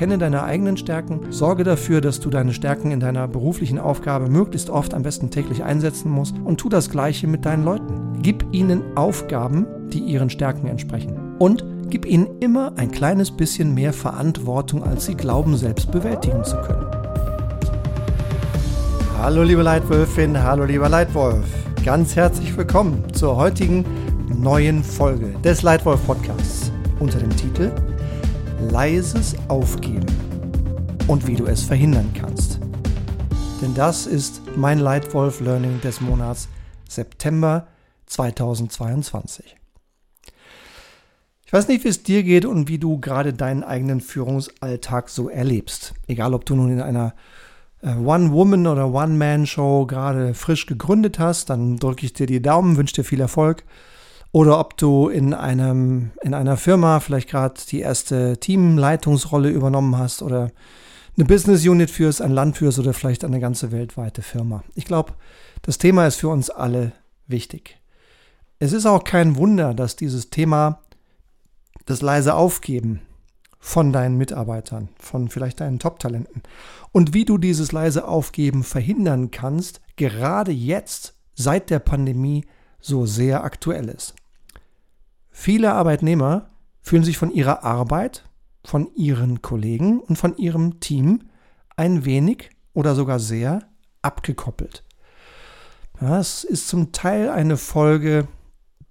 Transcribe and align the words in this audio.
Erkenne 0.00 0.16
deine 0.16 0.44
eigenen 0.44 0.78
Stärken, 0.78 1.30
sorge 1.30 1.62
dafür, 1.62 2.00
dass 2.00 2.20
du 2.20 2.30
deine 2.30 2.54
Stärken 2.54 2.90
in 2.90 3.00
deiner 3.00 3.28
beruflichen 3.28 3.78
Aufgabe 3.78 4.30
möglichst 4.30 4.70
oft, 4.70 4.94
am 4.94 5.02
besten 5.02 5.28
täglich 5.28 5.62
einsetzen 5.62 6.10
musst 6.10 6.34
und 6.42 6.56
tu 6.56 6.70
das 6.70 6.88
Gleiche 6.88 7.26
mit 7.26 7.44
deinen 7.44 7.66
Leuten. 7.66 8.14
Gib 8.22 8.46
ihnen 8.50 8.96
Aufgaben, 8.96 9.66
die 9.90 9.98
ihren 9.98 10.30
Stärken 10.30 10.68
entsprechen. 10.68 11.36
Und 11.38 11.66
gib 11.90 12.06
ihnen 12.06 12.28
immer 12.40 12.72
ein 12.76 12.90
kleines 12.90 13.30
bisschen 13.30 13.74
mehr 13.74 13.92
Verantwortung, 13.92 14.82
als 14.84 15.04
sie 15.04 15.16
glauben, 15.16 15.54
selbst 15.58 15.92
bewältigen 15.92 16.44
zu 16.44 16.56
können. 16.62 16.86
Hallo 19.18 19.42
liebe 19.42 19.60
Leitwölfin, 19.60 20.42
hallo 20.42 20.64
lieber 20.64 20.88
Leitwolf. 20.88 21.44
Ganz 21.84 22.16
herzlich 22.16 22.56
willkommen 22.56 23.04
zur 23.12 23.36
heutigen 23.36 23.84
neuen 24.34 24.82
Folge 24.82 25.34
des 25.44 25.60
Leitwolf 25.60 26.06
Podcasts 26.06 26.72
unter 27.00 27.18
dem 27.18 27.36
Titel 27.36 27.70
Leises 28.68 29.34
Aufgeben 29.48 30.06
und 31.08 31.26
wie 31.26 31.34
du 31.34 31.46
es 31.46 31.62
verhindern 31.62 32.12
kannst. 32.12 32.60
Denn 33.62 33.74
das 33.74 34.06
ist 34.06 34.42
mein 34.54 34.78
Leitwolf 34.78 35.40
Learning 35.40 35.80
des 35.80 36.00
Monats 36.02 36.48
September 36.86 37.68
2022. 38.06 39.56
Ich 41.46 41.52
weiß 41.52 41.68
nicht, 41.68 41.84
wie 41.84 41.88
es 41.88 42.02
dir 42.02 42.22
geht 42.22 42.44
und 42.44 42.68
wie 42.68 42.78
du 42.78 43.00
gerade 43.00 43.32
deinen 43.32 43.64
eigenen 43.64 44.00
Führungsalltag 44.00 45.08
so 45.08 45.30
erlebst. 45.30 45.94
Egal, 46.06 46.34
ob 46.34 46.44
du 46.44 46.54
nun 46.54 46.70
in 46.70 46.82
einer 46.82 47.14
äh, 47.82 47.94
One-Woman- 47.94 48.66
oder 48.66 48.92
One-Man-Show 48.92 49.86
gerade 49.86 50.34
frisch 50.34 50.66
gegründet 50.66 51.18
hast, 51.18 51.48
dann 51.50 51.78
drücke 51.78 52.04
ich 52.04 52.12
dir 52.12 52.26
die 52.26 52.42
Daumen, 52.42 52.76
wünsche 52.76 52.96
dir 52.96 53.04
viel 53.04 53.20
Erfolg. 53.20 53.64
Oder 54.32 54.60
ob 54.60 54.76
du 54.76 55.08
in, 55.08 55.34
einem, 55.34 56.12
in 56.22 56.34
einer 56.34 56.56
Firma 56.56 57.00
vielleicht 57.00 57.28
gerade 57.28 57.60
die 57.68 57.80
erste 57.80 58.38
Teamleitungsrolle 58.38 59.50
übernommen 59.50 59.98
hast 59.98 60.22
oder 60.22 60.50
eine 61.16 61.26
Business 61.26 61.66
Unit 61.66 61.90
führst, 61.90 62.22
ein 62.22 62.30
Land 62.30 62.56
führst 62.56 62.78
oder 62.78 62.94
vielleicht 62.94 63.24
eine 63.24 63.40
ganze 63.40 63.72
weltweite 63.72 64.22
Firma. 64.22 64.62
Ich 64.74 64.84
glaube, 64.84 65.14
das 65.62 65.78
Thema 65.78 66.06
ist 66.06 66.16
für 66.16 66.28
uns 66.28 66.48
alle 66.48 66.92
wichtig. 67.26 67.78
Es 68.58 68.72
ist 68.72 68.86
auch 68.86 69.04
kein 69.04 69.36
Wunder, 69.36 69.74
dass 69.74 69.96
dieses 69.96 70.30
Thema 70.30 70.80
das 71.86 72.00
leise 72.00 72.34
Aufgeben 72.34 73.00
von 73.58 73.92
deinen 73.92 74.16
Mitarbeitern, 74.16 74.88
von 74.98 75.28
vielleicht 75.28 75.60
deinen 75.60 75.78
Top-Talenten 75.78 76.42
und 76.92 77.14
wie 77.14 77.24
du 77.24 77.36
dieses 77.36 77.72
leise 77.72 78.06
Aufgeben 78.06 78.62
verhindern 78.62 79.30
kannst, 79.30 79.80
gerade 79.96 80.52
jetzt 80.52 81.14
seit 81.34 81.68
der 81.68 81.80
Pandemie 81.80 82.44
so 82.80 83.06
sehr 83.06 83.44
aktuell 83.44 83.88
ist. 83.88 84.14
Viele 85.30 85.72
Arbeitnehmer 85.72 86.50
fühlen 86.82 87.04
sich 87.04 87.18
von 87.18 87.30
ihrer 87.30 87.64
Arbeit, 87.64 88.24
von 88.64 88.88
ihren 88.94 89.42
Kollegen 89.42 90.00
und 90.00 90.16
von 90.16 90.36
ihrem 90.36 90.80
Team 90.80 91.30
ein 91.76 92.04
wenig 92.04 92.50
oder 92.74 92.94
sogar 92.94 93.18
sehr 93.18 93.60
abgekoppelt. 94.02 94.84
Das 96.00 96.44
ist 96.44 96.68
zum 96.68 96.92
Teil 96.92 97.28
eine 97.28 97.56
Folge 97.56 98.26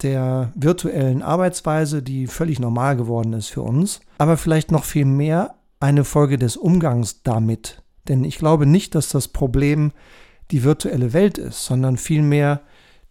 der 0.02 0.52
virtuellen 0.56 1.22
Arbeitsweise, 1.22 2.02
die 2.02 2.28
völlig 2.28 2.60
normal 2.60 2.96
geworden 2.96 3.34
ist 3.34 3.50
für 3.50 3.62
uns, 3.62 4.00
aber 4.18 4.38
vielleicht 4.38 4.72
noch 4.72 4.84
viel 4.84 5.06
mehr 5.06 5.56
eine 5.80 6.04
Folge 6.04 6.38
des 6.38 6.56
Umgangs 6.56 7.24
damit. 7.24 7.84
Denn 8.08 8.24
ich 8.24 8.38
glaube 8.38 8.66
nicht, 8.66 8.96
dass 8.96 9.10
das 9.10 9.28
Problem 9.28 9.92
die 10.52 10.64
virtuelle 10.64 11.14
Welt 11.14 11.38
ist, 11.38 11.66
sondern 11.66 11.98
vielmehr 11.98 12.62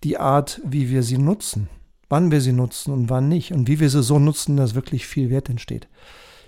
die 0.04 0.18
Art, 0.18 0.60
wie 0.64 0.90
wir 0.90 1.02
sie 1.02 1.18
nutzen, 1.18 1.68
wann 2.08 2.30
wir 2.30 2.40
sie 2.40 2.52
nutzen 2.52 2.92
und 2.92 3.10
wann 3.10 3.28
nicht 3.28 3.52
und 3.52 3.68
wie 3.68 3.80
wir 3.80 3.90
sie 3.90 4.02
so 4.02 4.18
nutzen, 4.18 4.56
dass 4.56 4.74
wirklich 4.74 5.06
viel 5.06 5.30
Wert 5.30 5.48
entsteht. 5.48 5.88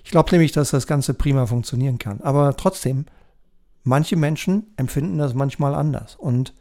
Ich 0.05 0.11
glaube 0.11 0.31
nämlich, 0.31 0.53
dass 0.53 0.70
das 0.70 0.87
Ganze 0.87 1.15
prima 1.15 1.47
funktionieren 1.47 1.98
kann. 1.98 2.20
Aber 2.23 2.57
trotzdem, 2.57 3.07
manche 3.83 4.17
Menschen 4.17 4.73
empfinden 4.77 5.19
das 5.19 5.34
manchmal 5.34 5.75
anders 5.75 6.17
und 6.17 6.55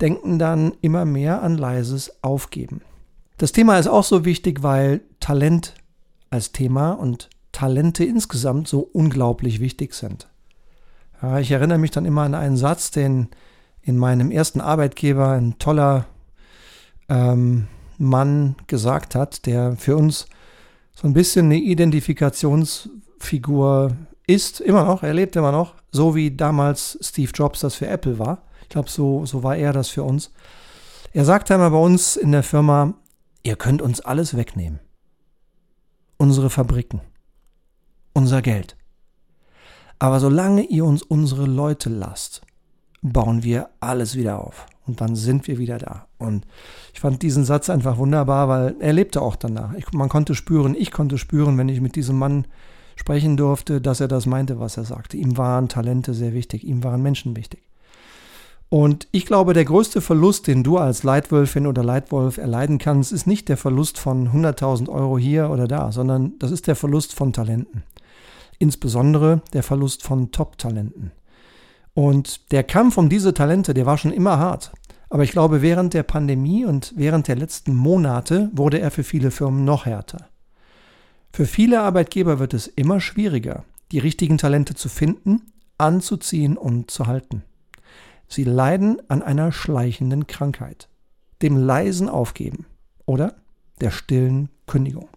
denken 0.00 0.38
dann 0.38 0.72
immer 0.80 1.04
mehr 1.04 1.42
an 1.42 1.58
leises 1.58 2.22
Aufgeben. 2.22 2.80
Das 3.38 3.52
Thema 3.52 3.78
ist 3.78 3.88
auch 3.88 4.04
so 4.04 4.24
wichtig, 4.24 4.62
weil 4.62 5.00
Talent 5.20 5.74
als 6.30 6.52
Thema 6.52 6.92
und 6.92 7.28
Talente 7.52 8.04
insgesamt 8.04 8.68
so 8.68 8.80
unglaublich 8.80 9.60
wichtig 9.60 9.94
sind. 9.94 10.28
Ich 11.40 11.50
erinnere 11.50 11.78
mich 11.78 11.90
dann 11.90 12.04
immer 12.04 12.22
an 12.22 12.34
einen 12.34 12.56
Satz, 12.56 12.90
den 12.90 13.28
in 13.82 13.98
meinem 13.98 14.30
ersten 14.30 14.60
Arbeitgeber 14.60 15.32
ein 15.32 15.58
toller 15.58 16.06
ähm, 17.12 17.68
Mann 17.98 18.56
gesagt 18.66 19.14
hat, 19.14 19.46
der 19.46 19.76
für 19.76 19.96
uns 19.96 20.26
so 20.94 21.06
ein 21.06 21.12
bisschen 21.12 21.46
eine 21.46 21.58
Identifikationsfigur 21.58 23.92
ist, 24.26 24.60
immer 24.60 24.84
noch, 24.84 25.02
er 25.02 25.14
lebt 25.14 25.36
immer 25.36 25.52
noch, 25.52 25.74
so 25.90 26.14
wie 26.14 26.34
damals 26.34 26.98
Steve 27.02 27.32
Jobs 27.34 27.60
das 27.60 27.74
für 27.74 27.86
Apple 27.86 28.18
war. 28.18 28.42
Ich 28.62 28.70
glaube, 28.70 28.88
so, 28.88 29.26
so 29.26 29.42
war 29.42 29.56
er 29.56 29.72
das 29.72 29.88
für 29.88 30.02
uns. 30.02 30.32
Er 31.12 31.24
sagte 31.24 31.54
einmal 31.54 31.70
bei 31.70 31.78
uns 31.78 32.16
in 32.16 32.32
der 32.32 32.42
Firma, 32.42 32.94
Ihr 33.44 33.56
könnt 33.56 33.82
uns 33.82 34.00
alles 34.00 34.36
wegnehmen. 34.36 34.78
Unsere 36.16 36.48
Fabriken. 36.48 37.00
Unser 38.12 38.40
Geld. 38.40 38.76
Aber 39.98 40.20
solange 40.20 40.62
ihr 40.62 40.84
uns 40.84 41.02
unsere 41.02 41.46
Leute 41.46 41.88
lasst, 41.88 42.42
bauen 43.02 43.42
wir 43.42 43.68
alles 43.80 44.16
wieder 44.16 44.38
auf. 44.38 44.66
Und 44.86 45.00
dann 45.00 45.14
sind 45.14 45.46
wir 45.46 45.58
wieder 45.58 45.78
da. 45.78 46.06
Und 46.18 46.46
ich 46.92 47.00
fand 47.00 47.22
diesen 47.22 47.44
Satz 47.44 47.70
einfach 47.70 47.98
wunderbar, 47.98 48.48
weil 48.48 48.74
er 48.80 48.92
lebte 48.92 49.22
auch 49.22 49.36
danach. 49.36 49.74
Ich, 49.74 49.92
man 49.92 50.08
konnte 50.08 50.34
spüren, 50.34 50.74
ich 50.76 50.90
konnte 50.90 51.18
spüren, 51.18 51.58
wenn 51.58 51.68
ich 51.68 51.80
mit 51.80 51.94
diesem 51.94 52.18
Mann 52.18 52.46
sprechen 52.96 53.36
durfte, 53.36 53.80
dass 53.80 54.00
er 54.00 54.08
das 54.08 54.26
meinte, 54.26 54.58
was 54.58 54.76
er 54.76 54.84
sagte. 54.84 55.16
Ihm 55.16 55.36
waren 55.36 55.68
Talente 55.68 56.14
sehr 56.14 56.32
wichtig, 56.32 56.64
ihm 56.64 56.82
waren 56.84 57.02
Menschen 57.02 57.36
wichtig. 57.36 57.62
Und 58.68 59.06
ich 59.12 59.26
glaube, 59.26 59.52
der 59.52 59.66
größte 59.66 60.00
Verlust, 60.00 60.46
den 60.46 60.62
du 60.62 60.78
als 60.78 61.02
Leitwölfin 61.02 61.66
oder 61.66 61.84
Leitwolf 61.84 62.38
erleiden 62.38 62.78
kannst, 62.78 63.12
ist 63.12 63.26
nicht 63.26 63.48
der 63.50 63.58
Verlust 63.58 63.98
von 63.98 64.30
100.000 64.30 64.88
Euro 64.88 65.18
hier 65.18 65.50
oder 65.50 65.68
da, 65.68 65.92
sondern 65.92 66.38
das 66.38 66.50
ist 66.50 66.66
der 66.66 66.76
Verlust 66.76 67.14
von 67.14 67.34
Talenten. 67.34 67.82
Insbesondere 68.58 69.42
der 69.52 69.62
Verlust 69.62 70.02
von 70.02 70.32
Top-Talenten. 70.32 71.12
Und 71.94 72.52
der 72.52 72.64
Kampf 72.64 72.96
um 72.96 73.08
diese 73.08 73.34
Talente, 73.34 73.74
der 73.74 73.86
war 73.86 73.98
schon 73.98 74.12
immer 74.12 74.38
hart. 74.38 74.72
Aber 75.10 75.24
ich 75.24 75.32
glaube, 75.32 75.60
während 75.60 75.92
der 75.92 76.04
Pandemie 76.04 76.64
und 76.64 76.94
während 76.96 77.28
der 77.28 77.36
letzten 77.36 77.76
Monate 77.76 78.50
wurde 78.54 78.80
er 78.80 78.90
für 78.90 79.04
viele 79.04 79.30
Firmen 79.30 79.64
noch 79.64 79.84
härter. 79.84 80.28
Für 81.32 81.44
viele 81.44 81.82
Arbeitgeber 81.82 82.38
wird 82.38 82.54
es 82.54 82.66
immer 82.66 83.00
schwieriger, 83.00 83.64
die 83.90 83.98
richtigen 83.98 84.38
Talente 84.38 84.74
zu 84.74 84.88
finden, 84.88 85.52
anzuziehen 85.76 86.56
und 86.56 86.90
zu 86.90 87.06
halten. 87.06 87.42
Sie 88.26 88.44
leiden 88.44 89.02
an 89.08 89.22
einer 89.22 89.52
schleichenden 89.52 90.26
Krankheit, 90.26 90.88
dem 91.42 91.58
leisen 91.58 92.08
Aufgeben 92.08 92.64
oder 93.04 93.34
der 93.82 93.90
stillen 93.90 94.48
Kündigung. 94.66 95.08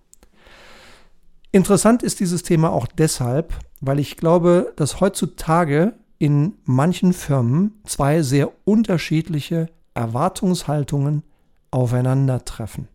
Interessant 1.53 2.03
ist 2.03 2.19
dieses 2.19 2.43
Thema 2.43 2.71
auch 2.73 2.87
deshalb, 2.87 3.53
weil 3.79 3.99
ich 3.99 4.17
glaube, 4.17 4.73
dass 4.75 4.99
heutzutage 4.99 5.93
in 6.17 6.53
manchen 6.63 7.13
Firmen 7.13 7.73
zwei 7.85 8.21
sehr 8.21 8.51
unterschiedliche 8.63 9.67
Erwartungshaltungen 9.93 11.23
aufeinandertreffen. 11.71 12.87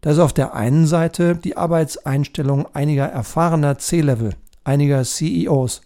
Da 0.00 0.10
ist 0.10 0.18
auf 0.18 0.32
der 0.32 0.54
einen 0.54 0.86
Seite 0.86 1.36
die 1.36 1.56
Arbeitseinstellung 1.56 2.66
einiger 2.74 3.06
erfahrener 3.06 3.78
C-Level, 3.78 4.34
einiger 4.62 5.02
CEOs, 5.02 5.80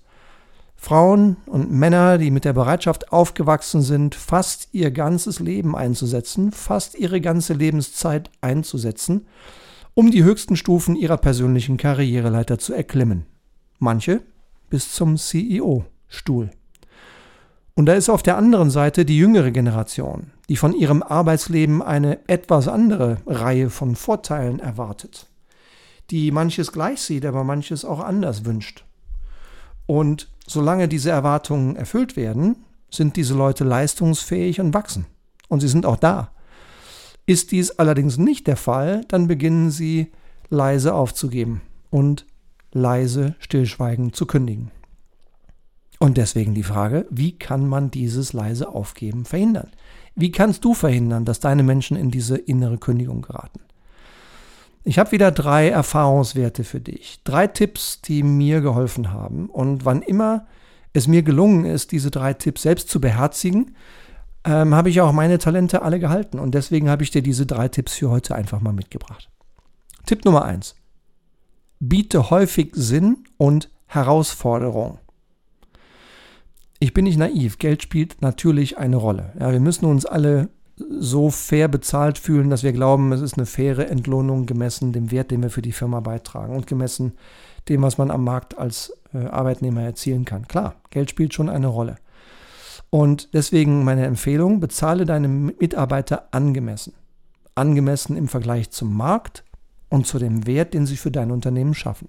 Frauen 0.77 1.37
und 1.47 1.71
Männer, 1.71 2.17
die 2.17 2.31
mit 2.31 2.47
der 2.47 2.55
Bereitschaft 2.55 3.13
aufgewachsen 3.13 3.83
sind, 3.83 4.15
fast 4.15 4.69
ihr 4.73 4.91
ganzes 4.91 5.39
Leben 5.39 5.77
einzusetzen, 5.77 6.53
fast 6.53 6.99
ihre 6.99 7.21
ganze 7.21 7.53
Lebenszeit 7.53 8.31
einzusetzen, 8.41 9.27
um 9.93 10.11
die 10.11 10.25
höchsten 10.25 10.57
Stufen 10.57 10.97
ihrer 10.97 11.19
persönlichen 11.19 11.77
Karriereleiter 11.77 12.59
zu 12.59 12.73
erklimmen. 12.73 13.27
Manche 13.79 14.23
bis 14.71 14.93
zum 14.93 15.19
CEO-Stuhl. 16.11 16.51
Und 17.75 17.87
da 17.87 17.95
ist 17.95 18.11
auf 18.11 18.23
der 18.23 18.37
anderen 18.37 18.71
Seite 18.71 19.05
die 19.05 19.17
jüngere 19.17 19.53
Generation, 19.53 20.33
die 20.49 20.57
von 20.57 20.75
ihrem 20.75 21.03
Arbeitsleben 21.03 21.83
eine 21.83 22.19
etwas 22.29 22.69
andere 22.69 23.19
Reihe 23.27 23.71
von 23.71 23.97
Vorteilen 23.97 24.61
erwartet, 24.61 25.27
die 26.11 26.31
manches 26.31 26.73
gleich 26.73 27.01
sieht, 27.01 27.25
aber 27.25 27.45
manches 27.45 27.85
auch 27.85 28.01
anders 28.01 28.45
wünscht. 28.45 28.85
Und 29.87 30.29
solange 30.47 30.89
diese 30.89 31.11
Erwartungen 31.11 31.77
erfüllt 31.77 32.17
werden, 32.17 32.57
sind 32.91 33.17
diese 33.17 33.35
Leute 33.35 33.65
leistungsfähig 33.65 34.61
und 34.61 34.75
wachsen. 34.75 35.07
Und 35.49 35.61
sie 35.61 35.69
sind 35.69 35.87
auch 35.87 35.97
da. 35.97 36.33
Ist 37.25 37.53
dies 37.53 37.71
allerdings 37.79 38.19
nicht 38.19 38.47
der 38.47 38.57
Fall, 38.57 39.05
dann 39.09 39.29
beginnen 39.29 39.71
sie 39.71 40.11
leise 40.49 40.95
aufzugeben 40.95 41.63
und 41.91 42.27
leise 42.73 43.37
stillschweigend 43.39 44.17
zu 44.17 44.27
kündigen. 44.27 44.73
Und 46.03 46.17
deswegen 46.17 46.55
die 46.55 46.63
Frage, 46.63 47.07
wie 47.11 47.39
kann 47.39 47.69
man 47.69 47.91
dieses 47.91 48.33
leise 48.33 48.71
Aufgeben 48.71 49.27
verhindern? 49.27 49.69
Wie 50.15 50.33
kannst 50.33 50.65
du 50.65 50.73
verhindern, 50.73 51.27
dass 51.27 51.41
deine 51.41 51.63
Menschen 51.63 51.97
in 51.97 52.11
diese 52.11 52.39
innere 52.39 52.79
Kündigung 52.79 53.21
geraten? 53.21 53.61
Ich 54.83 54.99
habe 54.99 55.13
wieder 55.13 55.31
drei 55.31 55.69
Erfahrungswerte 55.69 56.65
für 56.65 56.81
dich. 56.81 57.21
Drei 57.25 57.47
Tipps, 57.47 58.01
die 58.01 58.23
mir 58.23 58.63
geholfen 58.63 59.13
haben. 59.13 59.51
Und 59.51 59.85
wann 59.85 60.01
immer 60.01 60.47
es 60.95 61.07
mir 61.07 61.23
gelungen 61.23 61.67
ist, 61.67 61.93
diese 61.93 62.11
drei 62.11 62.33
Tipps 62.33 62.63
selbst 62.63 62.89
zu 62.89 62.99
beherzigen, 62.99 63.77
ähm, 64.45 64.75
habe 64.75 64.89
ich 64.89 65.03
auch 65.03 65.13
meine 65.13 65.37
Talente 65.37 65.83
alle 65.83 66.01
gehalten. 66.01 66.39
Und 66.39 66.55
deswegen 66.55 66.89
habe 66.89 67.03
ich 67.03 67.11
dir 67.11 67.23
diese 67.23 67.45
drei 67.45 67.69
Tipps 67.69 67.93
für 67.93 68.09
heute 68.09 68.35
einfach 68.35 68.63
mal 68.63 68.73
mitgebracht. 68.73 69.29
Tipp 70.07 70.25
Nummer 70.25 70.47
eins: 70.47 70.77
Biete 71.79 72.31
häufig 72.31 72.71
Sinn 72.73 73.25
und 73.37 73.71
Herausforderung. 73.87 74.99
Ich 76.81 76.95
bin 76.95 77.05
nicht 77.05 77.19
naiv. 77.19 77.59
Geld 77.59 77.83
spielt 77.83 78.23
natürlich 78.23 78.79
eine 78.79 78.97
Rolle. 78.97 79.33
Ja, 79.39 79.53
wir 79.53 79.61
müssen 79.61 79.85
uns 79.85 80.07
alle 80.07 80.49
so 80.77 81.29
fair 81.31 81.69
bezahlt 81.69 82.17
fühlen, 82.17 82.49
dass 82.49 82.63
wir 82.63 82.73
glauben, 82.73 83.13
es 83.13 83.21
ist 83.21 83.37
eine 83.37 83.45
faire 83.45 83.91
Entlohnung 83.91 84.47
gemessen 84.47 84.93
dem 84.93 85.11
Wert, 85.11 85.31
den 85.31 85.43
wir 85.43 85.51
für 85.51 85.61
die 85.61 85.73
Firma 85.73 86.01
beitragen 86.01 86.57
und 86.57 86.67
gemessen 86.67 87.13
dem, 87.69 87.83
was 87.83 87.99
man 87.99 88.11
am 88.11 88.25
Markt 88.25 88.59
als 88.59 88.95
äh, 89.13 89.27
Arbeitnehmer 89.27 89.83
erzielen 89.83 90.25
kann. 90.25 90.49
Klar, 90.49 90.77
Geld 90.89 91.11
spielt 91.11 91.35
schon 91.35 91.51
eine 91.51 91.67
Rolle. 91.67 91.97
Und 92.89 93.35
deswegen 93.35 93.85
meine 93.85 94.07
Empfehlung, 94.07 94.59
bezahle 94.59 95.05
deine 95.05 95.29
Mitarbeiter 95.29 96.29
angemessen. 96.33 96.95
Angemessen 97.55 98.17
im 98.17 98.27
Vergleich 98.27 98.71
zum 98.71 98.97
Markt 98.97 99.45
und 99.91 100.07
zu 100.07 100.19
dem 100.19 100.47
Wert, 100.47 100.73
den 100.73 100.87
sie 100.87 100.97
für 100.97 101.11
dein 101.11 101.31
Unternehmen 101.31 101.75
schaffen. 101.75 102.09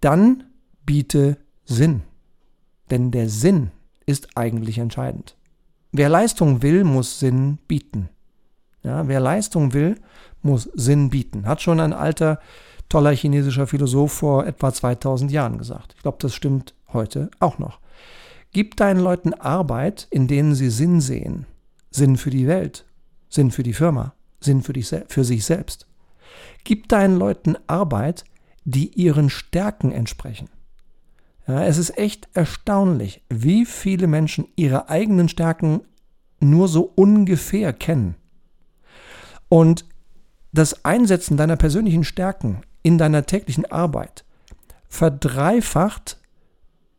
Dann 0.00 0.44
biete 0.86 1.36
Sinn. 1.66 2.02
Denn 2.90 3.10
der 3.10 3.28
Sinn 3.28 3.70
ist 4.06 4.36
eigentlich 4.36 4.78
entscheidend. 4.78 5.36
Wer 5.92 6.08
Leistung 6.08 6.62
will, 6.62 6.84
muss 6.84 7.20
Sinn 7.20 7.58
bieten. 7.68 8.08
Ja, 8.82 9.08
wer 9.08 9.20
Leistung 9.20 9.72
will, 9.72 9.96
muss 10.42 10.64
Sinn 10.74 11.08
bieten. 11.08 11.46
Hat 11.46 11.62
schon 11.62 11.80
ein 11.80 11.92
alter, 11.92 12.40
toller 12.88 13.14
chinesischer 13.14 13.66
Philosoph 13.66 14.12
vor 14.12 14.46
etwa 14.46 14.72
2000 14.72 15.30
Jahren 15.30 15.58
gesagt. 15.58 15.94
Ich 15.96 16.02
glaube, 16.02 16.18
das 16.20 16.34
stimmt 16.34 16.74
heute 16.92 17.30
auch 17.40 17.58
noch. 17.58 17.80
Gib 18.52 18.76
deinen 18.76 19.00
Leuten 19.00 19.34
Arbeit, 19.34 20.06
in 20.10 20.28
denen 20.28 20.54
sie 20.54 20.70
Sinn 20.70 21.00
sehen. 21.00 21.46
Sinn 21.90 22.16
für 22.16 22.30
die 22.30 22.46
Welt, 22.46 22.84
Sinn 23.28 23.50
für 23.50 23.62
die 23.62 23.72
Firma, 23.72 24.14
Sinn 24.40 24.62
für, 24.62 24.72
dich, 24.72 24.94
für 25.08 25.24
sich 25.24 25.44
selbst. 25.44 25.86
Gib 26.64 26.88
deinen 26.88 27.18
Leuten 27.18 27.56
Arbeit, 27.66 28.24
die 28.64 28.88
ihren 28.88 29.30
Stärken 29.30 29.92
entsprechen. 29.92 30.48
Ja, 31.46 31.64
es 31.64 31.78
ist 31.78 31.98
echt 31.98 32.28
erstaunlich, 32.34 33.22
wie 33.28 33.66
viele 33.66 34.06
Menschen 34.06 34.46
ihre 34.56 34.88
eigenen 34.88 35.28
Stärken 35.28 35.82
nur 36.40 36.68
so 36.68 36.92
ungefähr 36.94 37.72
kennen. 37.72 38.14
Und 39.48 39.84
das 40.52 40.84
Einsetzen 40.84 41.36
deiner 41.36 41.56
persönlichen 41.56 42.04
Stärken 42.04 42.62
in 42.82 42.98
deiner 42.98 43.26
täglichen 43.26 43.70
Arbeit 43.70 44.24
verdreifacht 44.88 46.18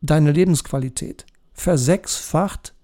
deine 0.00 0.30
Lebensqualität 0.30 1.26
versechsfacht 1.56 2.74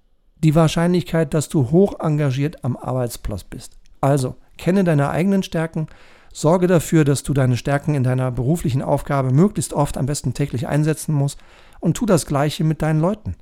die 0.43 0.55
Wahrscheinlichkeit, 0.55 1.35
dass 1.35 1.49
du 1.49 1.71
hoch 1.71 2.01
engagiert 2.01 2.65
am 2.65 2.77
Arbeitsplatz 2.77 3.45
bist. 3.45 3.77
Also, 4.01 4.37
kenne 4.57 4.83
deine 4.83 5.11
eigenen 5.11 5.43
Stärken, 5.43 5.87
sorge 6.33 6.67
dafür, 6.67 7.05
dass 7.05 7.23
du 7.23 7.35
deine 7.35 7.57
Stärken 7.57 7.95
in 7.95 8.03
deiner 8.03 8.31
beruflichen 8.31 8.83
Aufgabe 8.83 9.33
möglichst 9.33 9.73
oft, 9.73 9.97
am 9.97 10.07
besten 10.07 10.35
täglich 10.35 10.67
einsetzen 10.67 11.15
musst 11.15 11.39
und 11.81 11.97
tu 11.97 12.07
das 12.07 12.27
Gleiche 12.27 12.65
mit 12.65 12.83
deinen 12.83 13.01
Leuten. 13.01 13.37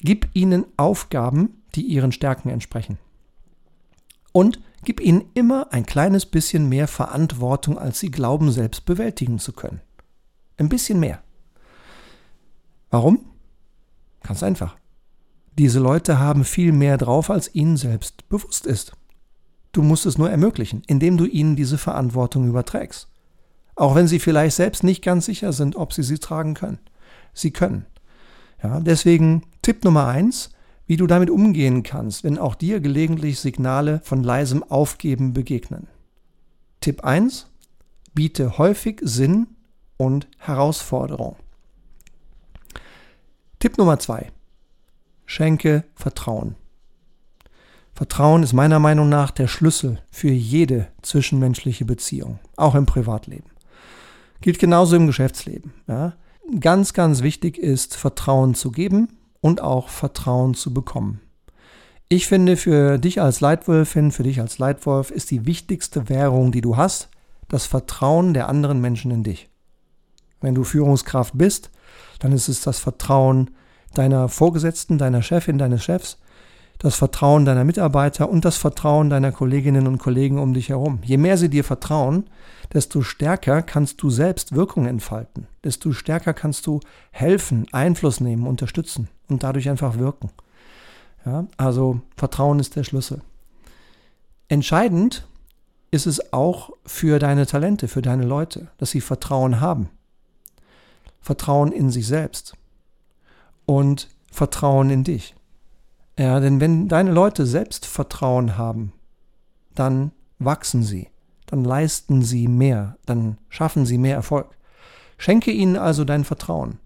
Gib 0.00 0.28
ihnen 0.34 0.66
Aufgaben, 0.76 1.62
die 1.74 1.82
ihren 1.82 2.12
Stärken 2.12 2.48
entsprechen. 2.48 2.98
Und 4.32 4.60
gib 4.84 5.00
ihnen 5.00 5.24
immer 5.34 5.72
ein 5.72 5.86
kleines 5.86 6.26
bisschen 6.26 6.68
mehr 6.68 6.88
Verantwortung, 6.88 7.78
als 7.78 8.00
sie 8.00 8.10
glauben, 8.10 8.50
selbst 8.50 8.84
bewältigen 8.84 9.38
zu 9.38 9.52
können. 9.52 9.80
Ein 10.56 10.68
bisschen 10.68 10.98
mehr. 10.98 11.22
Warum? 12.90 13.24
Ganz 14.22 14.42
einfach. 14.42 14.76
Diese 15.58 15.80
Leute 15.80 16.18
haben 16.18 16.44
viel 16.44 16.72
mehr 16.72 16.96
drauf, 16.96 17.30
als 17.30 17.54
ihnen 17.54 17.76
selbst 17.76 18.28
bewusst 18.28 18.66
ist. 18.66 18.92
Du 19.72 19.82
musst 19.82 20.06
es 20.06 20.18
nur 20.18 20.30
ermöglichen, 20.30 20.82
indem 20.86 21.16
du 21.16 21.24
ihnen 21.24 21.56
diese 21.56 21.78
Verantwortung 21.78 22.46
überträgst. 22.46 23.08
Auch 23.74 23.94
wenn 23.94 24.06
sie 24.06 24.18
vielleicht 24.18 24.56
selbst 24.56 24.84
nicht 24.84 25.02
ganz 25.02 25.24
sicher 25.26 25.52
sind, 25.52 25.76
ob 25.76 25.92
sie 25.92 26.02
sie 26.02 26.18
tragen 26.18 26.54
können. 26.54 26.78
Sie 27.32 27.50
können. 27.50 27.86
Ja, 28.62 28.80
deswegen 28.80 29.44
Tipp 29.62 29.82
Nummer 29.84 30.06
eins, 30.06 30.50
wie 30.86 30.98
du 30.98 31.06
damit 31.06 31.30
umgehen 31.30 31.82
kannst, 31.82 32.22
wenn 32.22 32.38
auch 32.38 32.54
dir 32.54 32.80
gelegentlich 32.80 33.40
Signale 33.40 34.00
von 34.04 34.22
leisem 34.22 34.62
Aufgeben 34.62 35.32
begegnen. 35.32 35.88
Tipp 36.80 37.02
eins: 37.02 37.46
Biete 38.12 38.58
häufig 38.58 39.00
Sinn 39.02 39.46
und 39.96 40.28
Herausforderung. 40.36 41.36
Tipp 43.58 43.78
Nummer 43.78 43.98
zwei. 43.98 44.30
Schenke 45.24 45.84
Vertrauen. 45.94 46.56
Vertrauen 47.94 48.42
ist 48.42 48.52
meiner 48.52 48.78
Meinung 48.78 49.08
nach 49.08 49.30
der 49.30 49.48
Schlüssel 49.48 49.98
für 50.10 50.30
jede 50.30 50.88
zwischenmenschliche 51.02 51.84
Beziehung, 51.84 52.38
auch 52.56 52.74
im 52.74 52.86
Privatleben. 52.86 53.50
Gilt 54.40 54.58
genauso 54.58 54.96
im 54.96 55.06
Geschäftsleben. 55.06 55.72
Ja. 55.86 56.14
Ganz, 56.58 56.94
ganz 56.94 57.22
wichtig 57.22 57.58
ist, 57.58 57.96
Vertrauen 57.96 58.54
zu 58.54 58.72
geben 58.72 59.08
und 59.40 59.60
auch 59.60 59.88
Vertrauen 59.88 60.54
zu 60.54 60.74
bekommen. 60.74 61.20
Ich 62.08 62.26
finde, 62.26 62.56
für 62.56 62.98
dich 62.98 63.20
als 63.20 63.40
Leitwölfin, 63.40 64.10
für 64.10 64.22
dich 64.22 64.40
als 64.40 64.58
Leitwolf 64.58 65.10
ist 65.10 65.30
die 65.30 65.46
wichtigste 65.46 66.08
Währung, 66.08 66.52
die 66.52 66.60
du 66.60 66.76
hast, 66.76 67.08
das 67.48 67.66
Vertrauen 67.66 68.34
der 68.34 68.48
anderen 68.48 68.80
Menschen 68.80 69.10
in 69.10 69.22
dich. 69.22 69.48
Wenn 70.40 70.54
du 70.54 70.64
Führungskraft 70.64 71.38
bist, 71.38 71.70
dann 72.18 72.32
ist 72.32 72.48
es 72.48 72.62
das 72.62 72.80
Vertrauen 72.80 73.52
deiner 73.94 74.28
Vorgesetzten, 74.28 74.98
deiner 74.98 75.22
Chefin, 75.22 75.58
deines 75.58 75.84
Chefs, 75.84 76.18
das 76.82 76.96
Vertrauen 76.96 77.44
deiner 77.44 77.62
Mitarbeiter 77.62 78.28
und 78.28 78.44
das 78.44 78.56
Vertrauen 78.56 79.08
deiner 79.08 79.30
Kolleginnen 79.30 79.86
und 79.86 79.98
Kollegen 79.98 80.40
um 80.40 80.52
dich 80.52 80.70
herum. 80.70 80.98
Je 81.04 81.16
mehr 81.16 81.38
sie 81.38 81.48
dir 81.48 81.62
vertrauen, 81.62 82.28
desto 82.72 83.02
stärker 83.02 83.62
kannst 83.62 84.02
du 84.02 84.10
selbst 84.10 84.56
Wirkung 84.56 84.86
entfalten, 84.86 85.46
desto 85.62 85.92
stärker 85.92 86.34
kannst 86.34 86.66
du 86.66 86.80
helfen, 87.12 87.68
Einfluss 87.70 88.20
nehmen, 88.20 88.48
unterstützen 88.48 89.08
und 89.28 89.44
dadurch 89.44 89.70
einfach 89.70 89.96
wirken. 89.98 90.30
Ja, 91.24 91.46
also 91.56 92.00
Vertrauen 92.16 92.58
ist 92.58 92.74
der 92.74 92.82
Schlüssel. 92.82 93.20
Entscheidend 94.48 95.24
ist 95.92 96.06
es 96.06 96.32
auch 96.32 96.70
für 96.84 97.20
deine 97.20 97.46
Talente, 97.46 97.86
für 97.86 98.02
deine 98.02 98.24
Leute, 98.24 98.66
dass 98.78 98.90
sie 98.90 99.00
Vertrauen 99.00 99.60
haben. 99.60 99.88
Vertrauen 101.20 101.70
in 101.70 101.90
sich 101.90 102.08
selbst 102.08 102.54
und 103.66 104.08
Vertrauen 104.32 104.90
in 104.90 105.04
dich. 105.04 105.36
Ja, 106.18 106.40
denn 106.40 106.60
wenn 106.60 106.88
deine 106.88 107.10
Leute 107.10 107.46
Selbstvertrauen 107.46 108.58
haben, 108.58 108.92
dann 109.74 110.12
wachsen 110.38 110.82
sie, 110.82 111.08
dann 111.46 111.64
leisten 111.64 112.22
sie 112.22 112.48
mehr, 112.48 112.96
dann 113.06 113.38
schaffen 113.48 113.86
sie 113.86 113.98
mehr 113.98 114.16
Erfolg. 114.16 114.56
Schenke 115.16 115.50
ihnen 115.50 115.76
also 115.76 116.04
dein 116.04 116.24
Vertrauen. 116.24 116.78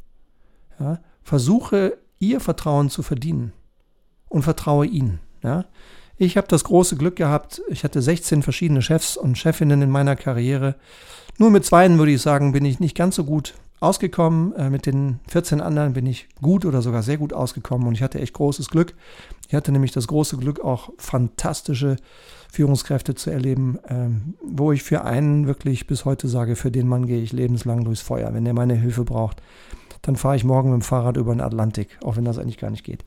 Ja, 0.79 1.01
versuche 1.23 1.99
ihr 2.19 2.41
Vertrauen 2.41 2.91
zu 2.91 3.03
verdienen 3.03 3.53
und 4.29 4.43
vertraue 4.43 4.87
ihnen. 4.87 5.21
Ja. 5.43 5.65
Ich 6.19 6.37
habe 6.37 6.47
das 6.49 6.65
große 6.65 6.97
Glück 6.97 7.17
gehabt, 7.17 7.63
ich 7.69 7.85
hatte 7.85 8.01
16 8.01 8.43
verschiedene 8.43 8.81
Chefs 8.81 9.17
und 9.17 9.37
Chefinnen 9.37 9.83
in 9.83 9.91
meiner 9.91 10.17
Karriere. 10.17 10.77
Nur 11.39 11.51
mit 11.51 11.65
zweien 11.65 11.99
würde 11.99 12.13
ich 12.13 12.23
sagen, 12.23 12.53
bin 12.53 12.65
ich 12.65 12.81
nicht 12.81 12.97
ganz 12.97 13.17
so 13.17 13.25
gut 13.25 13.55
ausgekommen. 13.87 14.55
Äh, 14.55 14.71
mit 14.71 14.87
den 14.87 15.21
14 15.29 15.61
anderen 15.61 15.93
bin 15.93 16.07
ich 16.07 16.29
gut 16.43 16.65
oder 16.65 16.83
sogar 16.83 17.03
sehr 17.03 17.19
gut 17.19 17.33
ausgekommen 17.33 17.87
und 17.87 17.95
ich 17.95 18.03
hatte 18.03 18.21
echt 18.21 18.35
großes 18.35 18.69
Glück. 18.69 18.95
Ich 19.49 19.55
hatte 19.55 19.73
nämlich 19.73 19.93
das 19.93 20.09
große 20.09 20.37
Glück, 20.37 20.61
auch 20.61 20.91
fantastische 20.99 21.97
Führungskräfte 22.53 23.15
zu 23.15 23.31
erleben, 23.31 23.79
ähm, 23.89 24.35
wo 24.43 24.73
ich 24.73 24.83
für 24.83 25.05
einen 25.05 25.47
wirklich 25.47 25.87
bis 25.87 26.05
heute 26.05 26.29
sage, 26.29 26.57
für 26.57 26.71
den 26.71 26.89
Mann 26.89 27.07
gehe 27.07 27.23
ich 27.23 27.33
lebenslang 27.33 27.85
durchs 27.85 28.03
Feuer. 28.03 28.35
Wenn 28.35 28.47
er 28.47 28.55
meine 28.55 28.75
Hilfe 28.75 29.05
braucht, 29.05 29.43
dann 30.03 30.17
fahre 30.17 30.37
ich 30.37 30.45
morgen 30.45 30.71
mit 30.71 30.83
dem 30.83 30.85
Fahrrad 30.85 31.17
über 31.17 31.35
den 31.35 31.41
Atlantik, 31.41 31.99
auch 32.05 32.17
wenn 32.17 32.25
das 32.25 32.39
eigentlich 32.39 32.59
gar 32.59 32.71
nicht 32.71 32.85
geht. 32.85 33.05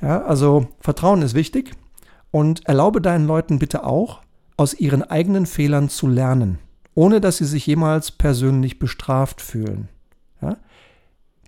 Ja, 0.00 0.22
also 0.22 0.66
Vertrauen 0.80 1.22
ist 1.22 1.34
wichtig 1.34 1.72
und 2.30 2.66
erlaube 2.66 3.00
deinen 3.00 3.26
Leuten 3.26 3.58
bitte 3.58 3.84
auch, 3.84 4.20
aus 4.56 4.74
ihren 4.74 5.02
eigenen 5.02 5.46
Fehlern 5.46 5.88
zu 5.88 6.06
lernen 6.06 6.58
ohne 6.94 7.20
dass 7.20 7.38
sie 7.38 7.44
sich 7.44 7.66
jemals 7.66 8.10
persönlich 8.10 8.78
bestraft 8.78 9.40
fühlen. 9.40 9.88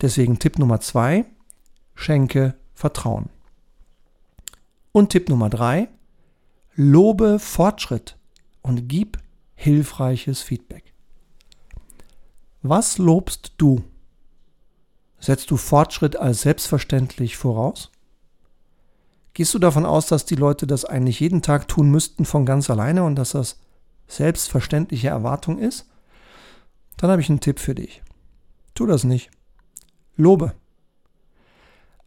Deswegen 0.00 0.38
Tipp 0.38 0.58
Nummer 0.58 0.80
zwei, 0.80 1.24
schenke 1.94 2.54
Vertrauen. 2.74 3.28
Und 4.92 5.10
Tipp 5.10 5.28
Nummer 5.28 5.50
drei, 5.50 5.88
lobe 6.74 7.38
Fortschritt 7.38 8.16
und 8.62 8.88
gib 8.88 9.18
hilfreiches 9.54 10.42
Feedback. 10.42 10.92
Was 12.62 12.98
lobst 12.98 13.52
du? 13.58 13.84
Setzt 15.20 15.50
du 15.50 15.56
Fortschritt 15.56 16.16
als 16.16 16.42
selbstverständlich 16.42 17.36
voraus? 17.36 17.90
Gehst 19.34 19.52
du 19.52 19.58
davon 19.58 19.84
aus, 19.84 20.06
dass 20.06 20.24
die 20.24 20.36
Leute 20.36 20.66
das 20.66 20.84
eigentlich 20.84 21.20
jeden 21.20 21.42
Tag 21.42 21.66
tun 21.66 21.90
müssten 21.90 22.24
von 22.24 22.46
ganz 22.46 22.70
alleine 22.70 23.04
und 23.04 23.16
dass 23.16 23.32
das 23.32 23.58
selbstverständliche 24.06 25.08
Erwartung 25.08 25.58
ist, 25.58 25.88
dann 26.96 27.10
habe 27.10 27.20
ich 27.20 27.28
einen 27.28 27.40
Tipp 27.40 27.58
für 27.58 27.74
dich. 27.74 28.02
Tu 28.74 28.86
das 28.86 29.04
nicht. 29.04 29.30
Lobe. 30.16 30.54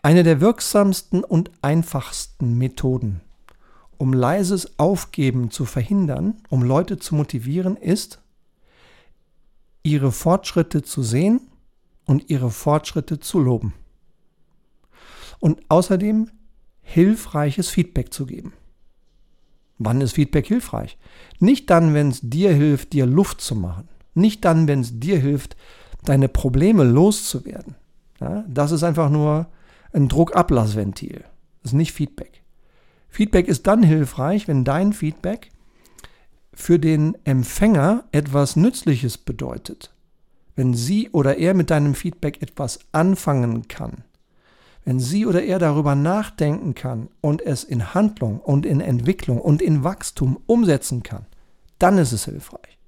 Eine 0.01 0.23
der 0.23 0.39
wirksamsten 0.39 1.23
und 1.23 1.51
einfachsten 1.61 2.57
Methoden, 2.57 3.21
um 3.97 4.13
leises 4.13 4.79
Aufgeben 4.79 5.51
zu 5.51 5.65
verhindern, 5.65 6.37
um 6.49 6.63
Leute 6.63 6.97
zu 6.99 7.15
motivieren, 7.15 7.75
ist, 7.75 8.21
ihre 9.83 10.11
Fortschritte 10.11 10.83
zu 10.83 11.03
sehen 11.03 11.41
und 12.05 12.29
ihre 12.29 12.49
Fortschritte 12.49 13.19
zu 13.19 13.39
loben. 13.39 13.73
Und 15.39 15.59
außerdem 15.67 16.31
hilfreiches 16.81 17.69
Feedback 17.69 18.13
zu 18.13 18.25
geben. 18.25 18.53
Wann 19.77 19.99
ist 19.99 20.13
Feedback 20.13 20.47
hilfreich? 20.47 20.97
Nicht 21.39 21.69
dann, 21.69 21.93
wenn 21.93 22.09
es 22.09 22.21
dir 22.23 22.53
hilft, 22.53 22.93
dir 22.93 23.05
Luft 23.05 23.41
zu 23.41 23.55
machen. 23.55 23.89
Nicht 24.13 24.45
dann, 24.45 24.67
wenn 24.67 24.79
es 24.79 24.99
dir 24.99 25.19
hilft, 25.19 25.57
deine 26.05 26.29
Probleme 26.29 26.83
loszuwerden. 26.83 27.75
Ja, 28.19 28.43
das 28.47 28.71
ist 28.71 28.83
einfach 28.83 29.09
nur 29.09 29.47
ein 29.93 30.07
Druckablassventil. 30.07 31.23
Das 31.61 31.71
ist 31.71 31.77
nicht 31.77 31.93
Feedback. 31.93 32.43
Feedback 33.09 33.47
ist 33.47 33.67
dann 33.67 33.83
hilfreich, 33.83 34.47
wenn 34.47 34.63
dein 34.63 34.93
Feedback 34.93 35.51
für 36.53 36.79
den 36.79 37.17
Empfänger 37.23 38.03
etwas 38.11 38.55
Nützliches 38.55 39.17
bedeutet. 39.17 39.93
Wenn 40.55 40.73
sie 40.73 41.09
oder 41.11 41.37
er 41.37 41.53
mit 41.53 41.69
deinem 41.69 41.93
Feedback 41.93 42.41
etwas 42.41 42.79
anfangen 42.91 43.67
kann. 43.67 44.03
Wenn 44.83 44.99
sie 44.99 45.25
oder 45.25 45.43
er 45.43 45.59
darüber 45.59 45.95
nachdenken 45.95 46.73
kann 46.73 47.09
und 47.21 47.41
es 47.41 47.63
in 47.63 47.93
Handlung 47.93 48.39
und 48.39 48.65
in 48.65 48.81
Entwicklung 48.81 49.39
und 49.39 49.61
in 49.61 49.83
Wachstum 49.83 50.39
umsetzen 50.45 51.03
kann, 51.03 51.25
dann 51.77 51.97
ist 51.97 52.11
es 52.11 52.25
hilfreich. 52.25 52.79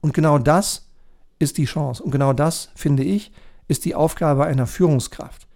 Und 0.00 0.12
genau 0.12 0.38
das 0.38 0.88
ist 1.38 1.56
die 1.58 1.64
Chance. 1.64 2.02
Und 2.02 2.10
genau 2.10 2.32
das, 2.32 2.70
finde 2.74 3.04
ich, 3.04 3.32
ist 3.68 3.84
die 3.84 3.94
Aufgabe 3.94 4.44
einer 4.44 4.66
Führungskraft. 4.66 5.46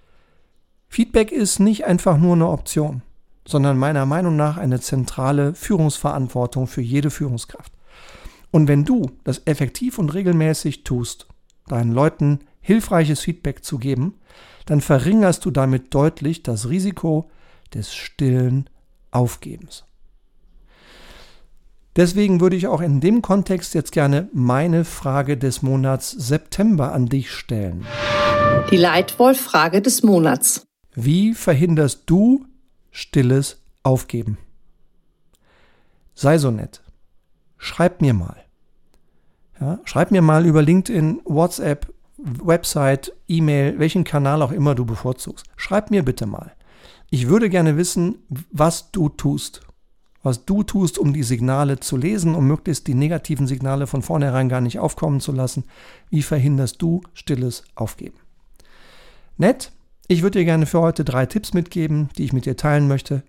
Feedback 0.88 1.30
ist 1.30 1.60
nicht 1.60 1.84
einfach 1.86 2.18
nur 2.18 2.34
eine 2.34 2.48
Option, 2.48 3.02
sondern 3.46 3.78
meiner 3.78 4.06
Meinung 4.06 4.36
nach 4.36 4.56
eine 4.56 4.80
zentrale 4.80 5.54
Führungsverantwortung 5.54 6.66
für 6.66 6.82
jede 6.82 7.10
Führungskraft. 7.10 7.72
Und 8.50 8.66
wenn 8.66 8.84
du 8.84 9.10
das 9.22 9.42
effektiv 9.44 9.98
und 9.98 10.12
regelmäßig 10.12 10.82
tust, 10.82 11.28
deinen 11.68 11.92
Leuten 11.92 12.40
hilfreiches 12.60 13.20
Feedback 13.20 13.64
zu 13.64 13.78
geben, 13.78 14.14
dann 14.66 14.80
verringerst 14.80 15.44
du 15.44 15.50
damit 15.50 15.94
deutlich 15.94 16.42
das 16.42 16.68
Risiko 16.68 17.30
des 17.72 17.94
stillen 17.94 18.68
Aufgebens. 19.10 19.84
Deswegen 21.96 22.40
würde 22.40 22.56
ich 22.56 22.68
auch 22.68 22.80
in 22.80 23.00
dem 23.00 23.20
Kontext 23.20 23.74
jetzt 23.74 23.92
gerne 23.92 24.28
meine 24.32 24.84
Frage 24.84 25.36
des 25.36 25.62
Monats 25.62 26.10
September 26.10 26.92
an 26.92 27.06
dich 27.06 27.32
stellen. 27.32 27.84
Die 28.70 28.76
Leitwolf-Frage 28.76 29.82
des 29.82 30.02
Monats. 30.02 30.66
Wie 30.94 31.34
verhinderst 31.34 32.02
du 32.06 32.46
stilles 32.90 33.62
Aufgeben? 33.82 34.38
Sei 36.14 36.38
so 36.38 36.50
nett. 36.50 36.82
Schreib 37.58 38.00
mir 38.00 38.14
mal. 38.14 38.36
Ja, 39.60 39.80
schreib 39.84 40.10
mir 40.10 40.22
mal 40.22 40.46
über 40.46 40.62
LinkedIn, 40.62 41.22
WhatsApp, 41.24 41.92
Website, 42.16 43.12
E-Mail, 43.28 43.78
welchen 43.78 44.04
Kanal 44.04 44.42
auch 44.42 44.52
immer 44.52 44.74
du 44.74 44.84
bevorzugst. 44.84 45.46
Schreib 45.56 45.90
mir 45.90 46.04
bitte 46.04 46.26
mal. 46.26 46.52
Ich 47.10 47.28
würde 47.28 47.50
gerne 47.50 47.76
wissen, 47.76 48.18
was 48.50 48.90
du 48.92 49.08
tust. 49.08 49.62
Was 50.22 50.44
du 50.44 50.62
tust, 50.62 50.98
um 50.98 51.14
die 51.14 51.22
Signale 51.22 51.80
zu 51.80 51.96
lesen, 51.96 52.34
um 52.34 52.46
möglichst 52.46 52.86
die 52.86 52.94
negativen 52.94 53.46
Signale 53.46 53.86
von 53.86 54.02
vornherein 54.02 54.50
gar 54.50 54.60
nicht 54.60 54.78
aufkommen 54.78 55.20
zu 55.20 55.32
lassen. 55.32 55.64
Wie 56.10 56.22
verhinderst 56.22 56.82
du 56.82 57.00
stilles 57.14 57.64
Aufgeben? 57.74 58.18
Nett. 59.36 59.72
Ich 60.08 60.22
würde 60.22 60.40
dir 60.40 60.44
gerne 60.44 60.66
für 60.66 60.80
heute 60.80 61.04
drei 61.04 61.24
Tipps 61.24 61.54
mitgeben, 61.54 62.08
die 62.18 62.24
ich 62.24 62.32
mit 62.32 62.44
dir 62.44 62.56
teilen 62.56 62.88
möchte. 62.88 63.22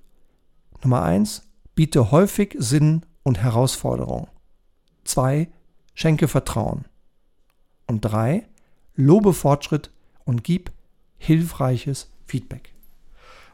Nummer 0.83 1.03
eins: 1.03 1.43
Biete 1.75 2.11
häufig 2.11 2.55
Sinn 2.57 3.03
und 3.23 3.37
Herausforderung. 3.37 4.27
Zwei: 5.03 5.49
Schenke 5.93 6.27
Vertrauen. 6.27 6.85
Und 7.85 8.01
drei: 8.01 8.47
lobe 8.95 9.33
Fortschritt 9.33 9.91
und 10.25 10.43
gib 10.43 10.71
hilfreiches 11.17 12.09
Feedback. 12.25 12.70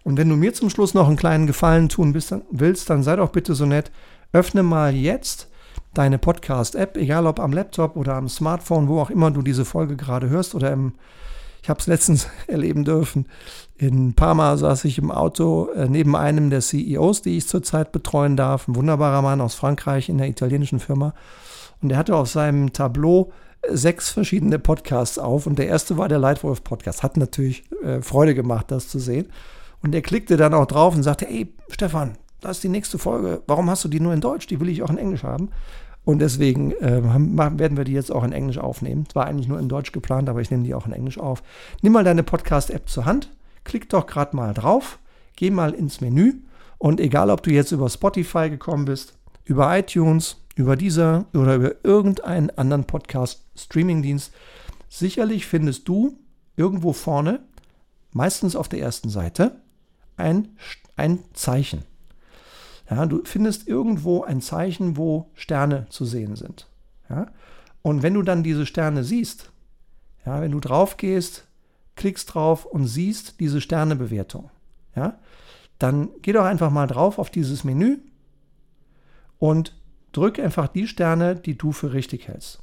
Und 0.03 0.17
wenn 0.17 0.29
du 0.29 0.35
mir 0.35 0.53
zum 0.53 0.69
Schluss 0.69 0.93
noch 0.93 1.07
einen 1.07 1.17
kleinen 1.17 1.47
Gefallen 1.47 1.89
tun 1.89 2.13
willst, 2.13 2.89
dann 2.89 3.03
sei 3.03 3.15
doch 3.15 3.29
bitte 3.29 3.55
so 3.55 3.65
nett, 3.65 3.91
öffne 4.31 4.63
mal 4.63 4.93
jetzt 4.93 5.49
deine 5.93 6.17
Podcast-App, 6.17 6.97
egal 6.97 7.25
ob 7.25 7.39
am 7.39 7.53
Laptop 7.53 7.95
oder 7.95 8.15
am 8.15 8.29
Smartphone, 8.29 8.87
wo 8.87 8.99
auch 8.99 9.09
immer 9.09 9.31
du 9.31 9.41
diese 9.41 9.65
Folge 9.65 9.95
gerade 9.95 10.29
hörst 10.29 10.53
oder 10.53 10.71
im, 10.71 10.93
ich 11.61 11.69
habe 11.69 11.79
es 11.79 11.87
letztens 11.87 12.27
erleben 12.47 12.85
dürfen, 12.85 13.25
in 13.77 14.13
Parma 14.13 14.57
saß 14.57 14.85
ich 14.85 14.97
im 14.97 15.11
Auto 15.11 15.69
äh, 15.75 15.87
neben 15.87 16.15
einem 16.15 16.49
der 16.49 16.61
CEOs, 16.61 17.21
die 17.21 17.37
ich 17.37 17.47
zurzeit 17.47 17.91
betreuen 17.91 18.37
darf, 18.37 18.67
ein 18.67 18.75
wunderbarer 18.75 19.21
Mann 19.21 19.41
aus 19.41 19.55
Frankreich 19.55 20.09
in 20.09 20.17
der 20.17 20.27
italienischen 20.27 20.79
Firma. 20.79 21.13
Und 21.81 21.91
er 21.91 21.97
hatte 21.97 22.15
auf 22.15 22.29
seinem 22.29 22.73
Tableau 22.73 23.31
sechs 23.69 24.09
verschiedene 24.09 24.59
Podcasts 24.59 25.19
auf 25.19 25.45
und 25.45 25.59
der 25.59 25.67
erste 25.67 25.97
war 25.97 26.07
der 26.07 26.19
Lightwolf 26.19 26.63
Podcast. 26.63 27.03
Hat 27.03 27.17
natürlich 27.17 27.63
äh, 27.83 28.01
Freude 28.01 28.33
gemacht, 28.33 28.67
das 28.69 28.87
zu 28.87 28.99
sehen. 28.99 29.27
Und 29.81 29.93
er 29.93 30.01
klickte 30.01 30.37
dann 30.37 30.53
auch 30.53 30.65
drauf 30.65 30.95
und 30.95 31.03
sagte, 31.03 31.29
ey, 31.29 31.53
Stefan, 31.69 32.17
das 32.41 32.57
ist 32.57 32.63
die 32.63 32.69
nächste 32.69 32.97
Folge. 32.97 33.41
Warum 33.47 33.69
hast 33.69 33.83
du 33.83 33.87
die 33.87 33.99
nur 33.99 34.13
in 34.13 34.21
Deutsch? 34.21 34.47
Die 34.47 34.59
will 34.59 34.69
ich 34.69 34.83
auch 34.83 34.89
in 34.89 34.97
Englisch 34.97 35.23
haben. 35.23 35.49
Und 36.07 36.19
deswegen 36.19 36.71
äh, 36.71 37.03
werden 37.03 37.75
wir 37.75 37.83
die 37.83 37.91
jetzt 37.91 38.13
auch 38.13 38.23
in 38.23 38.31
Englisch 38.31 38.57
aufnehmen. 38.57 39.03
Es 39.09 39.13
war 39.15 39.25
eigentlich 39.25 39.49
nur 39.49 39.59
in 39.59 39.67
Deutsch 39.67 39.91
geplant, 39.91 40.29
aber 40.29 40.39
ich 40.39 40.49
nehme 40.49 40.63
die 40.63 40.73
auch 40.73 40.85
in 40.85 40.93
Englisch 40.93 41.19
auf. 41.19 41.43
Nimm 41.81 41.91
mal 41.91 42.05
deine 42.05 42.23
Podcast-App 42.23 42.87
zur 42.87 43.05
Hand, 43.05 43.29
klick 43.65 43.89
doch 43.89 44.07
gerade 44.07 44.33
mal 44.33 44.53
drauf, 44.53 44.99
geh 45.35 45.51
mal 45.51 45.73
ins 45.73 45.99
Menü 45.99 46.35
und 46.77 47.01
egal, 47.01 47.29
ob 47.29 47.43
du 47.43 47.51
jetzt 47.51 47.73
über 47.73 47.89
Spotify 47.89 48.49
gekommen 48.49 48.85
bist, 48.85 49.17
über 49.43 49.77
iTunes, 49.77 50.37
über 50.55 50.77
dieser 50.77 51.25
oder 51.33 51.55
über 51.55 51.75
irgendeinen 51.83 52.51
anderen 52.51 52.85
Podcast-Streaming-Dienst. 52.85 54.33
Sicherlich 54.87 55.45
findest 55.45 55.89
du 55.89 56.17
irgendwo 56.55 56.93
vorne, 56.93 57.41
meistens 58.13 58.55
auf 58.55 58.69
der 58.69 58.79
ersten 58.79 59.09
Seite, 59.09 59.59
ein, 60.17 60.49
ein 60.95 61.19
Zeichen. 61.33 61.83
Ja, 62.89 63.05
du 63.05 63.23
findest 63.25 63.67
irgendwo 63.67 64.23
ein 64.23 64.41
Zeichen, 64.41 64.97
wo 64.97 65.29
Sterne 65.33 65.87
zu 65.89 66.05
sehen 66.05 66.35
sind. 66.35 66.67
Ja? 67.09 67.27
Und 67.81 68.03
wenn 68.03 68.13
du 68.13 68.21
dann 68.21 68.43
diese 68.43 68.65
Sterne 68.65 69.03
siehst, 69.03 69.51
ja, 70.25 70.41
wenn 70.41 70.51
du 70.51 70.59
drauf 70.59 70.97
gehst, 70.97 71.45
klickst 71.95 72.33
drauf 72.33 72.65
und 72.65 72.87
siehst 72.87 73.39
diese 73.39 73.61
Sternebewertung, 73.61 74.49
ja, 74.95 75.17
dann 75.79 76.09
geh 76.21 76.33
doch 76.33 76.45
einfach 76.45 76.69
mal 76.71 76.87
drauf 76.87 77.19
auf 77.19 77.29
dieses 77.29 77.63
Menü 77.63 77.99
und 79.39 79.75
drück 80.11 80.39
einfach 80.39 80.67
die 80.67 80.87
Sterne, 80.87 81.35
die 81.35 81.57
du 81.57 81.71
für 81.71 81.93
richtig 81.93 82.27
hältst. 82.27 82.59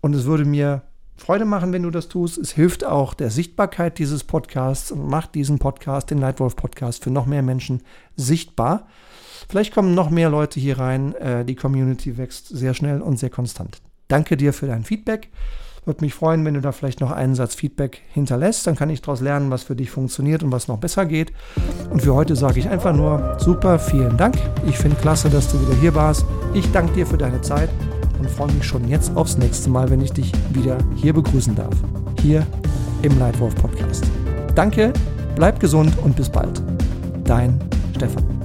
Und 0.00 0.14
es 0.14 0.24
würde 0.24 0.44
mir 0.44 0.82
Freude 1.20 1.44
machen, 1.44 1.72
wenn 1.74 1.82
du 1.82 1.90
das 1.90 2.08
tust. 2.08 2.38
Es 2.38 2.50
hilft 2.50 2.82
auch 2.82 3.12
der 3.12 3.30
Sichtbarkeit 3.30 3.98
dieses 3.98 4.24
Podcasts 4.24 4.90
und 4.90 5.06
macht 5.06 5.34
diesen 5.34 5.58
Podcast, 5.58 6.10
den 6.10 6.18
Nightwolf 6.18 6.56
Podcast, 6.56 7.04
für 7.04 7.10
noch 7.10 7.26
mehr 7.26 7.42
Menschen 7.42 7.82
sichtbar. 8.16 8.86
Vielleicht 9.46 9.74
kommen 9.74 9.94
noch 9.94 10.08
mehr 10.08 10.30
Leute 10.30 10.58
hier 10.58 10.78
rein. 10.78 11.14
Äh, 11.16 11.44
die 11.44 11.56
Community 11.56 12.16
wächst 12.16 12.48
sehr 12.48 12.72
schnell 12.72 13.02
und 13.02 13.18
sehr 13.18 13.28
konstant. 13.28 13.82
Danke 14.08 14.38
dir 14.38 14.54
für 14.54 14.66
dein 14.66 14.82
Feedback. 14.82 15.28
Würde 15.84 16.02
mich 16.02 16.14
freuen, 16.14 16.42
wenn 16.46 16.54
du 16.54 16.62
da 16.62 16.72
vielleicht 16.72 17.00
noch 17.00 17.10
einen 17.10 17.34
Satz 17.34 17.54
Feedback 17.54 18.00
hinterlässt. 18.14 18.66
Dann 18.66 18.76
kann 18.76 18.88
ich 18.88 19.02
daraus 19.02 19.20
lernen, 19.20 19.50
was 19.50 19.62
für 19.62 19.76
dich 19.76 19.90
funktioniert 19.90 20.42
und 20.42 20.52
was 20.52 20.68
noch 20.68 20.78
besser 20.78 21.04
geht. 21.04 21.32
Und 21.90 22.00
für 22.00 22.14
heute 22.14 22.34
sage 22.34 22.60
ich 22.60 22.68
einfach 22.68 22.94
nur 22.94 23.36
super, 23.38 23.78
vielen 23.78 24.16
Dank. 24.16 24.36
Ich 24.66 24.78
finde 24.78 24.96
klasse, 24.96 25.28
dass 25.28 25.52
du 25.52 25.60
wieder 25.60 25.78
hier 25.80 25.94
warst. 25.94 26.24
Ich 26.54 26.70
danke 26.72 26.94
dir 26.94 27.06
für 27.06 27.18
deine 27.18 27.42
Zeit 27.42 27.68
und 28.20 28.30
freue 28.30 28.52
mich 28.52 28.64
schon 28.64 28.88
jetzt 28.88 29.16
aufs 29.16 29.36
nächste 29.36 29.70
Mal, 29.70 29.90
wenn 29.90 30.00
ich 30.00 30.12
dich 30.12 30.32
wieder 30.50 30.78
hier 30.94 31.12
begrüßen 31.12 31.54
darf. 31.54 31.74
Hier 32.20 32.46
im 33.02 33.18
Leitwolf 33.18 33.54
Podcast. 33.56 34.04
Danke, 34.54 34.92
bleib 35.34 35.58
gesund 35.58 35.92
und 36.04 36.14
bis 36.14 36.28
bald. 36.28 36.62
Dein 37.24 37.58
Stefan. 37.96 38.39